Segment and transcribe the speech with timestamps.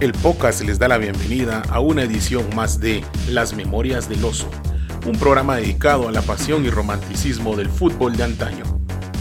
[0.00, 4.48] El podcast les da la bienvenida a una edición más de Las Memorias del Oso,
[5.04, 8.62] un programa dedicado a la pasión y romanticismo del fútbol de antaño,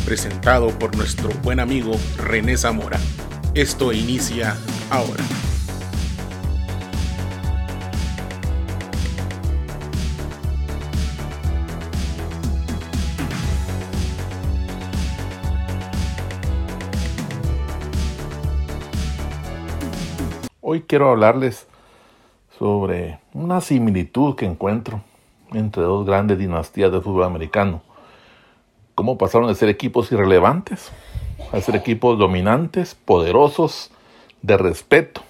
[0.06, 3.00] presentado por nuestro buen amigo René Zamora.
[3.56, 4.56] Esto inicia
[4.92, 5.24] ahora.
[20.70, 21.66] Hoy quiero hablarles
[22.60, 25.02] sobre una similitud que encuentro
[25.54, 27.82] entre dos grandes dinastías de fútbol americano.
[28.94, 30.92] Cómo pasaron de ser equipos irrelevantes
[31.54, 33.92] a ser equipos dominantes, poderosos,
[34.42, 35.22] de respeto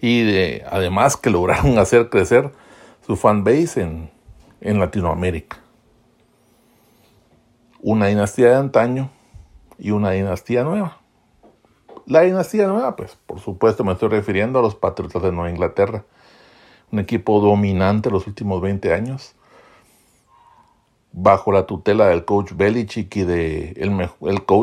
[0.00, 2.52] y de, además que lograron hacer crecer
[3.04, 4.10] su fanbase en,
[4.60, 5.58] en Latinoamérica.
[7.82, 9.10] Una dinastía de antaño
[9.76, 10.98] y una dinastía nueva.
[12.06, 16.04] La dinastía nueva, pues por supuesto me estoy refiriendo a los Patriotas de Nueva Inglaterra,
[16.92, 19.34] un equipo dominante los últimos 20 años,
[21.10, 24.08] bajo la tutela del coach Belichick y de el,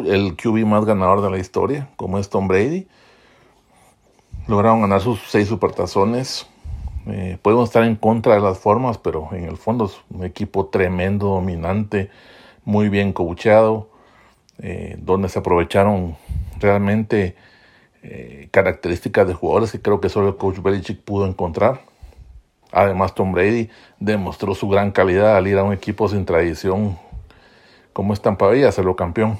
[0.06, 2.88] el, QB más ganador de la historia, como es Tom Brady.
[4.48, 6.48] Lograron ganar sus seis supertazones.
[7.08, 10.68] Eh, podemos estar en contra de las formas, pero en el fondo es un equipo
[10.68, 12.10] tremendo, dominante,
[12.64, 13.90] muy bien coachado,
[14.60, 16.16] eh, donde se aprovecharon
[16.60, 17.36] realmente
[18.04, 21.82] eh, características de jugadores que creo que solo el coach Belichick pudo encontrar.
[22.72, 26.98] Además, Tom Brady demostró su gran calidad al ir a un equipo sin tradición
[27.94, 29.40] como es Tampa Bay a hacerlo campeón.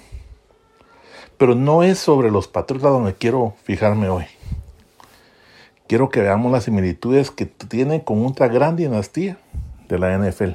[1.38, 4.26] Pero no es sobre los Patriotas donde quiero fijarme hoy.
[5.88, 9.38] Quiero que veamos las similitudes que tiene con otra gran dinastía
[9.90, 10.52] de la NFL.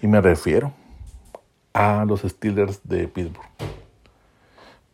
[0.00, 0.72] Y me refiero
[1.78, 3.48] a los Steelers de Pittsburgh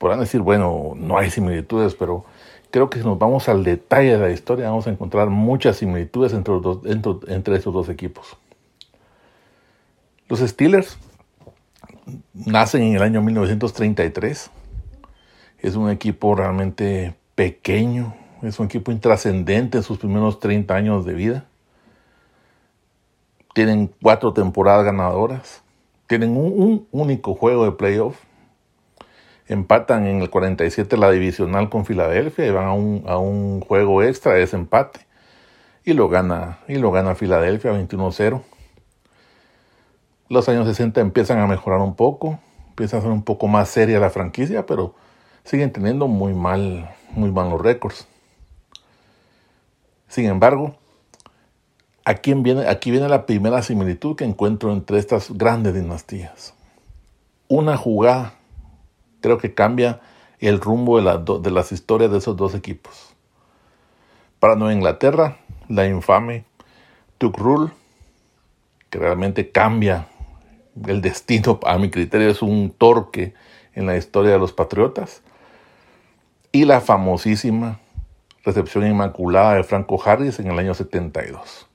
[0.05, 2.27] podrán decir, bueno, no hay similitudes, pero
[2.71, 6.35] creo que si nos vamos al detalle de la historia vamos a encontrar muchas similitudes
[6.35, 6.53] entre,
[7.29, 8.37] entre, estos dos equipos.
[10.29, 10.99] Los Steelers
[12.35, 14.51] nacen en el año 1933.
[15.61, 21.15] Es un equipo realmente pequeño, es un equipo intrascendente en sus primeros 30 años de
[21.15, 21.47] vida.
[23.55, 25.64] Tienen cuatro temporadas ganadoras.
[26.07, 28.19] Tienen un, único juego de playoff
[29.47, 34.43] empatan en el 47 la divisional con Filadelfia y van a un, juego extra de
[34.43, 35.01] ese empate
[35.85, 38.43] y lo gana, y lo gana Filadelfia 21-0.
[40.31, 42.39] Los años 60 empiezan a mejorar un poco,
[42.69, 44.95] empieza a ser un poco más seria la franquicia, pero
[45.45, 48.09] siguen teniendo muy mal, muy malos récords.
[50.09, 50.77] Sin embargo,
[52.05, 56.55] aquí viene, la primera similitud que encuentro entre estas grandes dinastías.
[57.49, 58.35] Una jugada
[59.21, 60.01] creo que cambia
[60.39, 63.15] el rumbo de, de las historias de esos dos equipos.
[64.39, 65.39] Para Nueva Inglaterra,
[65.69, 66.45] la infame
[67.17, 67.71] Tuck Rule,
[68.91, 70.09] que realmente cambia
[70.87, 73.35] el destino, a mi criterio es un torque
[73.73, 75.23] en la historia de los Patriotas.
[76.53, 77.81] Y la famosísima
[78.45, 81.67] recepción inmaculada de Franco Harris en el año 72.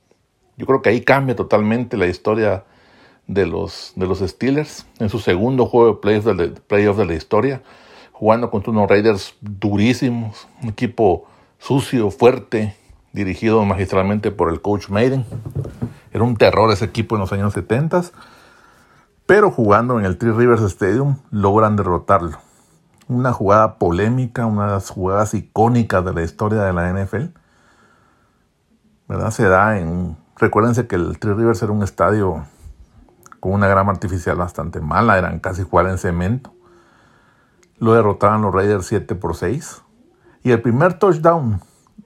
[0.60, 2.64] Yo creo que ahí cambia totalmente la historia
[3.26, 7.14] de los, de los Steelers en su segundo juego de playoffs de, playoff de la
[7.14, 7.62] historia,
[8.12, 11.24] jugando contra unos Raiders durísimos, un equipo
[11.58, 12.76] sucio, fuerte,
[13.14, 15.24] dirigido magistralmente por el coach Maiden.
[16.12, 18.02] Era un terror ese equipo en los años 70,
[19.24, 22.36] pero jugando en el Three Rivers Stadium logran derrotarlo.
[23.08, 27.28] Una jugada polémica, una de las jugadas icónicas de la historia de la NFL.
[29.08, 29.30] ¿Verdad?
[29.30, 30.19] Se da en...
[30.40, 32.46] Recuérdense que el Three Rivers era un estadio
[33.40, 36.54] con una grama artificial bastante mala, eran casi jugar en cemento.
[37.78, 39.82] Lo derrotaron los Raiders 7 por 6.
[40.42, 41.60] Y el primer touchdown,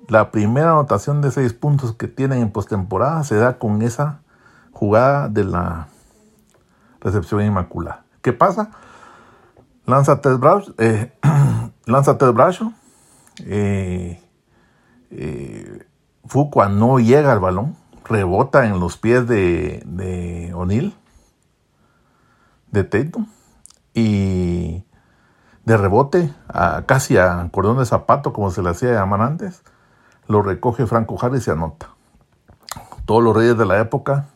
[0.09, 4.21] la primera anotación de 6 puntos que tienen en postemporada, se da con esa
[4.73, 5.87] jugada de la
[7.01, 8.05] recepción inmaculada.
[8.21, 8.71] ¿Qué pasa?
[9.87, 11.13] Lanza Ted Bradshaw, eh,
[11.87, 12.17] lanza
[13.45, 14.23] eh,
[15.11, 15.87] eh,
[16.27, 20.95] Fuqua no llega al balón, rebota en los pies de, O'Neill
[22.71, 23.27] de Tatum
[23.95, 24.85] y
[25.65, 29.63] de rebote, a, casi a cordón de zapato, como se le hacía llamar antes,
[30.27, 31.91] lo recoge Franco Harris y anota.
[33.07, 34.27] Todos los reyes de la época,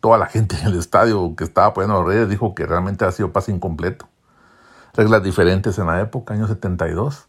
[0.00, 3.12] toda la gente en el estadio que estaba apoyando los reyes dijo que realmente ha
[3.12, 4.08] sido pase incompleto.
[4.94, 7.28] Reglas diferentes en la época, año 72.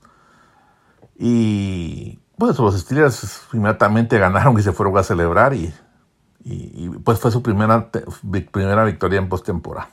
[1.18, 5.74] Y pues los Steelers inmediatamente ganaron y se fueron a celebrar y,
[6.44, 7.92] y, pues fue su primera,
[8.52, 9.90] primera victoria en postemporada.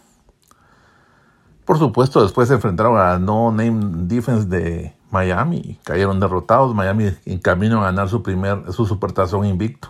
[1.64, 6.74] Por supuesto, después se enfrentaron a No Name Defense de Miami, cayeron derrotados.
[6.74, 9.88] Miami en camino a ganar su primer, su supertazón invicto.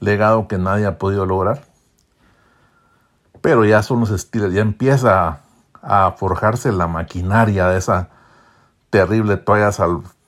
[0.00, 1.64] Legado que nadie ha podido lograr.
[3.40, 5.40] Pero ya son los estilos, ya empieza
[5.80, 8.10] a, forjarse la maquinaria de esa
[8.90, 9.70] terrible toalla,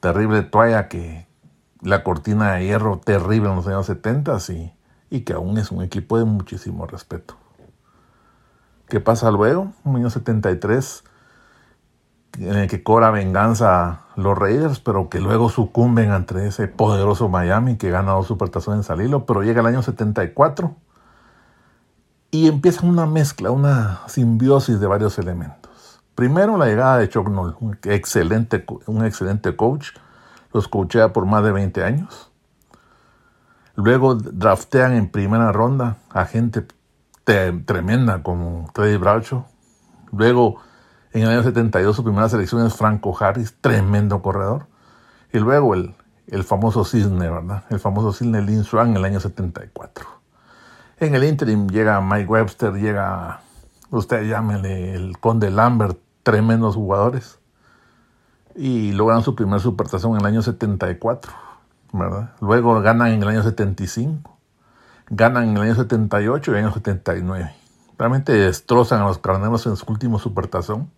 [0.01, 1.27] terrible toalla que
[1.83, 4.73] la cortina de hierro terrible en los años 70 y,
[5.11, 7.37] y que aún es un equipo de muchísimo respeto.
[8.89, 9.73] ¿Qué pasa luego?
[9.85, 11.05] En el año 73
[12.41, 17.77] en el que cobra venganza los Raiders, pero que luego sucumben ante ese poderoso Miami
[17.77, 20.75] que gana dos supertazones en Salilo, pero llega el año 74
[22.31, 25.68] y empieza una mezcla, una simbiosis de varios elementos.
[26.19, 29.91] Primero la llegada de Chuck un excelente, un excelente coach,
[30.53, 32.33] los coachea por más de 20 años.
[33.77, 36.67] Luego draftean en primera ronda a gente
[37.25, 39.47] tremenda como Teddy Bradshaw.
[40.11, 40.57] Luego
[41.13, 44.67] en el año 72 su primera selección es Franco Harris, tremendo corredor.
[45.33, 45.95] Y luego el,
[46.27, 47.63] el famoso cisne, ¿verdad?
[47.71, 50.05] El famoso cisne Lin Swan en el año 74.
[50.99, 53.39] En el interim llega Mike Webster, llega,
[53.91, 57.39] usted llámele el Conde Lambert, tremendos jugadores.
[58.55, 61.33] Y logran su primer supertazón en el año 74,
[61.93, 62.35] ¿verdad?
[62.41, 64.37] Luego ganan en el año 75,
[65.09, 67.55] ganan en el año 78 y en el año 79.
[67.97, 70.91] Realmente destrozan a los carneros en su último supertazón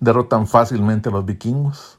[0.00, 1.98] derrotan fácilmente a los vikingos.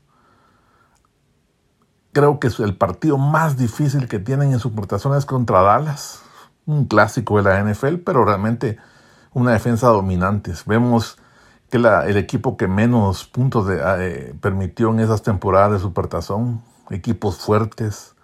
[2.12, 6.22] Creo que el partido más difícil que tienen en su portación es contra Dallas,
[6.66, 8.78] un clásico de la NFL, pero realmente
[9.34, 10.54] una defensa dominante.
[10.66, 11.18] Vemos
[11.70, 18.16] que el equipo que menos puntos eh, permitió en esas temporadas de supertazón, equipos fuertes,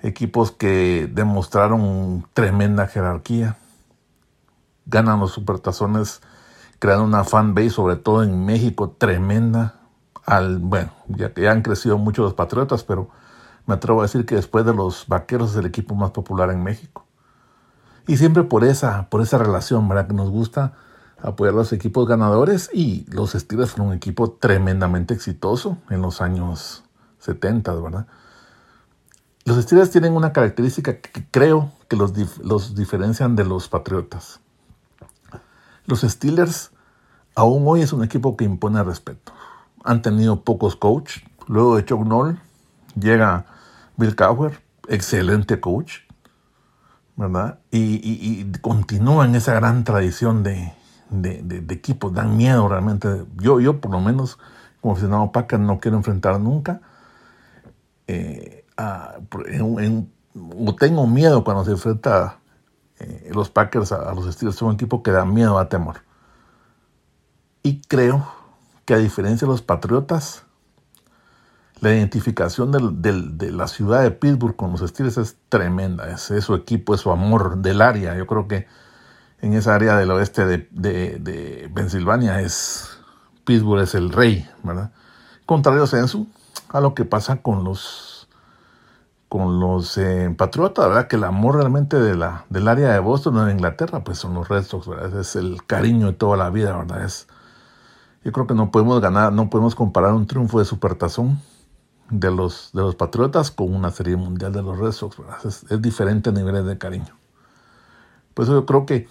[0.00, 3.56] equipos que demostraron tremenda jerarquía,
[4.86, 6.22] ganan los supertazones
[6.78, 9.74] creando una fanbase, sobre todo en México, tremenda.
[10.24, 13.10] Al, bueno, ya que han crecido mucho los Patriotas, pero
[13.64, 16.62] me atrevo a decir que después de los Vaqueros es el equipo más popular en
[16.62, 17.04] México.
[18.08, 20.08] Y siempre por esa, por esa relación, ¿verdad?
[20.08, 20.74] Que nos gusta
[21.20, 26.84] apoyar los equipos ganadores y los Steelers fueron un equipo tremendamente exitoso en los años
[27.20, 28.06] 70, ¿verdad?
[29.44, 34.40] Los Steelers tienen una característica que creo que los, los diferencian de los Patriotas.
[35.86, 36.72] Los Steelers
[37.36, 39.32] aún hoy es un equipo que impone respeto.
[39.84, 41.18] Han tenido pocos coach.
[41.46, 42.40] Luego de Chuck Noll
[42.98, 43.46] llega
[43.96, 45.98] Bill Cowher, excelente coach,
[47.14, 47.60] ¿verdad?
[47.70, 50.72] Y, continúa en esa gran tradición de,
[51.70, 52.12] equipos.
[52.12, 53.24] Dan miedo realmente.
[53.36, 54.38] Yo, yo por lo menos,
[54.80, 56.80] como aficionado Packers, no quiero enfrentar nunca.
[58.06, 58.64] Eh,
[60.78, 62.38] tengo miedo cuando se enfrenta
[62.98, 66.02] eh, los Packers a, los Steelers son un equipo que da miedo a temor.
[67.62, 68.26] Y creo
[68.84, 70.44] que a diferencia de los Patriotas,
[71.80, 76.08] la identificación de la ciudad de Pittsburgh con los Steelers es tremenda.
[76.08, 78.16] Es, su equipo, es su amor del área.
[78.16, 78.66] Yo creo que
[79.46, 82.98] en esa área del oeste de, de, Pensilvania es
[83.44, 84.90] Pittsburgh es el rey, ¿verdad?
[85.46, 85.84] Contrario
[86.70, 88.28] a lo que pasa con los
[89.28, 91.08] con los eh, Patriotas, ¿verdad?
[91.08, 94.48] Que el amor realmente de la, del área de Boston en Inglaterra, pues son los
[94.48, 95.18] Red Sox, ¿verdad?
[95.20, 97.04] Es el cariño de toda la vida, ¿verdad?
[97.04, 97.26] Es,
[98.24, 101.40] yo creo que no podemos ganar, no podemos comparar un triunfo de supertazón
[102.08, 105.38] de los, de los Patriotas con una serie mundial de los Red Sox, ¿verdad?
[105.44, 107.16] Es, es diferente niveles de cariño.
[108.32, 109.08] Por eso yo creo que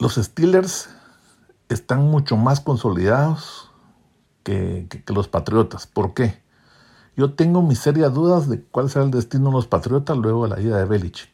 [0.00, 0.88] los Steelers
[1.68, 3.70] están mucho más consolidados
[4.42, 5.86] que, los Patriotas.
[5.86, 6.42] ¿Por qué?
[7.16, 10.56] Yo tengo mis serias dudas de cuál será el destino de los Patriotas luego de
[10.56, 11.30] la ida de Belichick.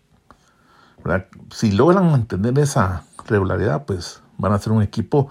[1.52, 5.28] Si logran mantener esa regularidad, pues van a ser un equipo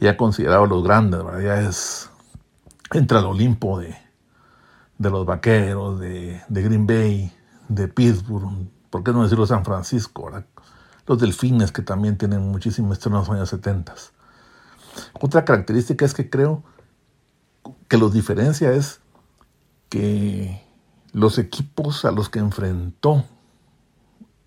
[0.00, 2.10] ya considerado los grandes, ya es
[2.92, 3.96] entra al Olimpo de,
[4.98, 7.32] de los Vaqueros, de, Green Bay,
[7.68, 10.28] de Pittsburgh, ¿por qué no decirlo San Francisco?
[11.06, 13.94] Los Delfines que también tienen muchísimo estreno en los años 70.
[15.20, 16.62] Otra característica es que creo
[17.88, 19.00] que los diferencia es
[19.88, 20.62] que
[21.12, 23.24] los equipos a los que enfrentó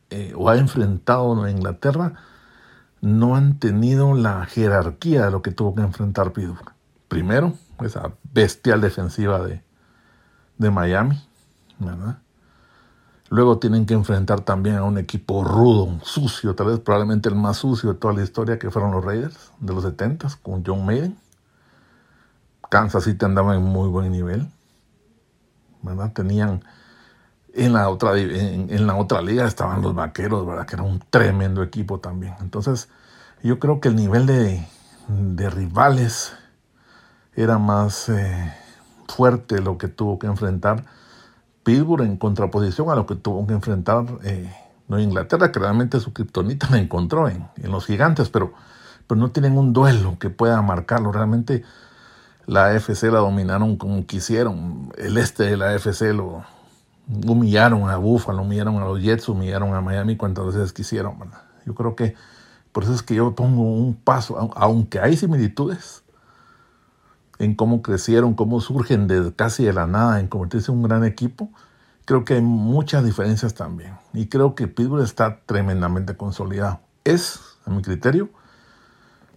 [0.10, 2.14] eh, o ha enfrentado en Inglaterra
[3.02, 6.74] no han tenido la jerarquía de lo que tuvo que enfrentar Pittsburgh.
[7.08, 9.64] Primero, esa bestial defensiva de,
[10.58, 11.22] de Miami,
[11.80, 12.20] ¿verdad?
[13.30, 17.58] Luego tienen que enfrentar también a un equipo rudo, sucio, tal vez probablemente el más
[17.58, 21.18] sucio de toda la historia, que fueron los Raiders de los 70 con John Maiden.
[22.70, 24.48] Kansas City andaba en muy buen nivel.
[26.14, 26.64] Tenían
[27.54, 30.66] en la otra en, la otra liga estaban los vaqueros, ¿verdad?
[30.66, 32.36] Que era un tremendo equipo también.
[32.42, 32.90] Entonces,
[33.44, 34.68] yo creo que el nivel de,
[35.50, 36.34] rivales
[37.36, 38.54] era más eh,
[39.08, 40.84] fuerte lo que tuvo que enfrentar
[41.66, 44.54] Pittsburgh en contraposición a lo que tuvo que enfrentar eh,
[44.88, 48.54] Nueva Inglaterra, que realmente su kriptonita la encontró en, en, los gigantes, pero,
[49.08, 51.12] pero no tienen un duelo que pueda marcarlo.
[51.12, 51.64] Realmente
[52.46, 54.92] la AFC la dominaron como quisieron.
[54.96, 56.46] El este de la AFC lo
[57.08, 61.16] humillaron a Buffalo, humillaron a los Jets, humillaron a Miami cuantas veces quisieron.
[61.66, 62.14] Yo creo que
[62.72, 66.04] por eso es que yo pongo un paso, aunque hay similitudes
[67.40, 71.04] en cómo crecieron, cómo surgen de casi de la nada en convertirse en un gran
[71.04, 71.50] equipo,
[72.06, 73.98] creo que hay muchas diferencias también.
[74.14, 76.80] Y creo que Pittsburgh está tremendamente consolidado.
[77.04, 78.30] Es, a mi criterio,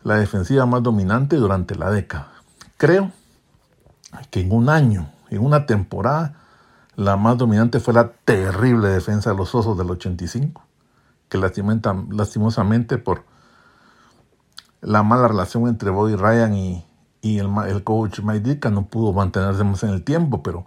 [0.05, 2.33] la defensiva más dominante durante la década.
[2.77, 3.11] Creo
[4.31, 6.35] que en un año, en una temporada,
[6.95, 10.63] la más dominante fue la terrible defensa de los Osos del 85,
[11.29, 13.25] que lastimosamente por
[14.81, 16.88] la mala relación entre Bobby Ryan y,
[17.21, 20.67] y el, el, coach Mike Ditka no pudo mantenerse más en el tiempo, pero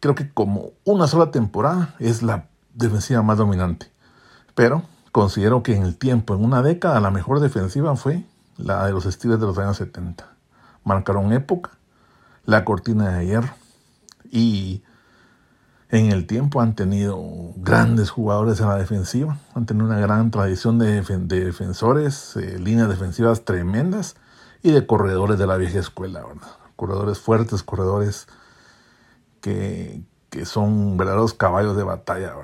[0.00, 3.90] creo que como una sola temporada es la defensiva más dominante.
[4.54, 4.82] Pero
[5.12, 8.24] considero que en el tiempo, en una década, la mejor defensiva fue
[8.56, 10.32] la de los Steelers de los años 70
[10.84, 11.70] marcaron época,
[12.44, 13.44] la cortina de ayer
[14.30, 14.82] y
[15.90, 17.22] en el tiempo han tenido
[17.56, 23.44] grandes jugadores en la defensiva, han tenido una gran tradición de, defensores, eh, líneas defensivas
[23.44, 24.16] tremendas
[24.62, 26.24] y de corredores de la vieja escuela,
[26.76, 28.26] corredores fuertes, corredores
[29.40, 30.02] que,
[30.44, 32.34] son verdaderos caballos de batalla.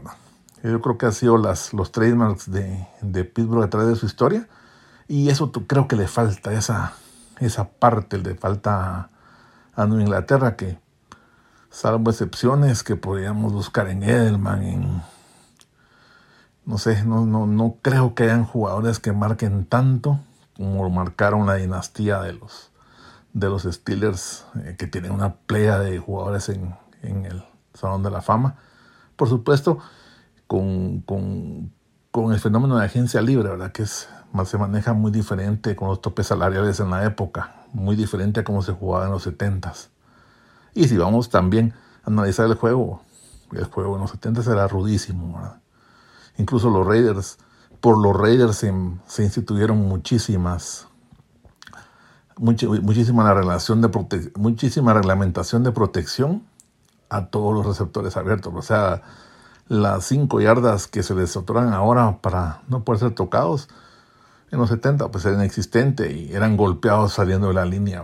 [0.63, 4.07] Yo creo que han sido las, los trademarks de, de Pittsburgh a través de su
[4.07, 4.49] historia
[5.07, 6.93] y eso creo que le falta, esa,
[7.41, 9.11] esa parte le falta
[9.75, 10.79] a Nueva Inglaterra que,
[11.71, 15.03] salvo excepciones que podríamos buscar en Edelman, en
[16.67, 20.21] no sé, no, no, no creo que hayan jugadores que marquen tanto
[20.59, 22.71] marcaron la dinastía de los,
[23.33, 28.11] de los Steelers, eh, que tienen una playa de jugadores en, en, el Salón de
[28.11, 28.57] la Fama.
[29.17, 29.79] Por supuesto,
[30.47, 31.73] con, con,
[32.11, 33.73] con el fenómeno de agencia libre, ¿verdad?
[33.73, 34.09] Que es
[34.45, 38.63] se maneja muy diferente con los topes salariales en la época, muy diferente a cómo
[38.63, 39.89] se jugaba en los 70s.
[40.75, 41.75] Y si vamos también
[42.05, 43.03] a analizar el juego,
[43.53, 45.59] el juego en los 70s era rudísimo.
[46.37, 47.39] Incluso los Raiders,
[47.81, 50.89] por los Raiders se, instituyeron muchísimas,
[52.37, 53.91] muchísima, la relación de
[54.37, 56.43] muchísima reglamentación de protección
[57.09, 58.53] a todos los receptores abiertos.
[58.55, 59.03] O sea,
[59.69, 63.69] las cinco yardas que se les otorgan ahora para no poder ser tocados,
[64.51, 68.03] en los 70 pues eran inexistentes y eran golpeados saliendo de la línea.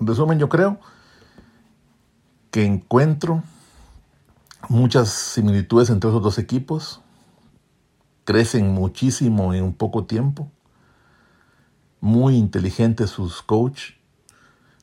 [0.00, 0.78] En resumen, yo creo
[2.50, 3.42] que encuentro
[4.68, 7.00] muchas similitudes entre esos dos equipos.
[8.28, 10.50] Crecen muchísimo en un poco tiempo.
[11.98, 13.92] Muy inteligentes sus coach.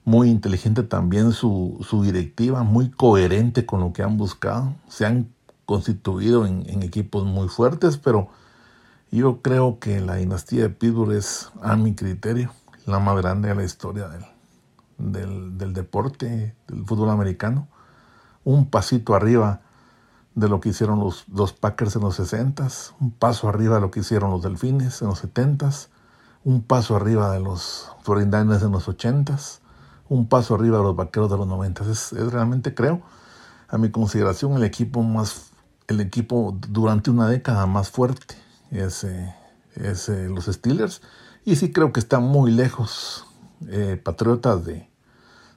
[0.03, 2.63] Muy inteligente también su, directiva.
[2.63, 4.73] Muy coherente con lo que han buscado.
[4.87, 5.31] Se han
[5.65, 8.29] constituido en, en equipos muy fuertes, pero
[9.11, 12.51] yo creo que la dinastía de Pittsburgh es, a mi criterio,
[12.87, 14.09] la más grande de la historia
[14.97, 17.67] del, del, deporte, del fútbol americano.
[18.43, 19.61] Un pasito arriba
[20.35, 23.91] de lo que hicieron los, dos Packers en los 60s, un paso arriba de lo
[23.91, 25.87] que hicieron los Delfines en los 70s,
[26.43, 29.59] un paso arriba de los 49ers en los 80s,
[30.09, 31.89] un paso arriba de los Vaqueros de los 90s.
[31.89, 33.01] Es, es realmente, creo,
[33.67, 35.51] a mi consideración, el equipo más,
[35.87, 38.35] el equipo durante una década más fuerte
[38.69, 39.05] es,
[39.75, 41.01] es los Steelers.
[41.43, 43.25] Y sí creo que está muy lejos
[43.67, 44.89] eh, Patriotas de,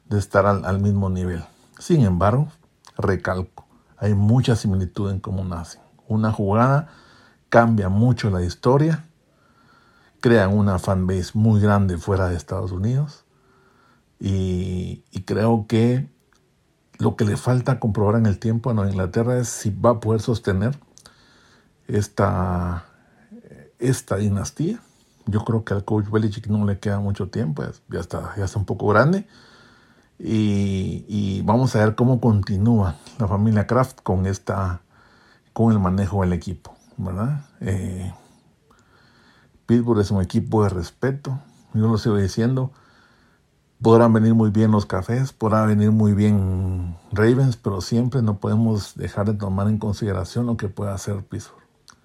[0.09, 1.45] de estar al, al, mismo nivel.
[1.79, 2.49] Sin embargo,
[2.97, 3.67] recalco,
[3.99, 5.81] hay mucha similitud en cómo nacen.
[6.07, 6.89] Una jugada
[7.49, 9.05] cambia mucho la historia,
[10.21, 13.25] crean una fanbase muy grande fuera de Estados Unidos
[14.21, 16.09] y, creo que
[16.99, 20.01] lo que le falta comprobar en el tiempo a Nueva Inglaterra es si va a
[20.01, 20.79] poder sostener
[21.87, 22.87] esta
[23.79, 24.81] esta dinastía.
[25.27, 28.59] Yo creo que al coach Belichick no le queda mucho tiempo, ya está, ya está
[28.59, 29.27] un poco grande.
[30.19, 34.81] Y, vamos a ver cómo continúa la familia Kraft con esta
[35.53, 37.45] con el manejo del equipo, ¿verdad?
[37.61, 38.13] Eh,
[39.67, 41.39] Pittsburgh es un equipo de respeto,
[41.75, 42.73] yo lo sigo diciendo.
[43.81, 48.97] Podrán venir muy bien los cafés, podrán venir muy bien Ravens, pero siempre no podemos
[48.97, 51.68] dejar de tomar en consideración lo que pueda hacer Pittsburgh.